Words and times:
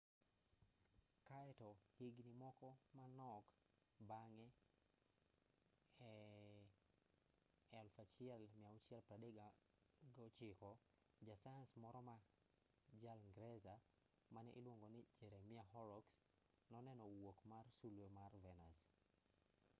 kaeto 1.29 1.69
higni 1.95 2.31
moko 2.43 2.69
manok 2.97 3.45
bang'e 4.09 4.47
e 6.11 6.13
1639 7.73 9.45
jasayans 11.27 11.71
moro 11.83 11.99
ma 12.09 12.17
jaingresa 13.01 13.75
mane 14.33 14.49
iluongo 14.59 14.87
ni 14.95 15.01
jeremiah 15.19 15.69
horrocks 15.73 16.13
noneno 16.73 17.03
wuok 17.19 17.39
mar 17.51 17.65
sulwe 17.77 18.07
mar 18.17 18.31
venus 18.43 18.79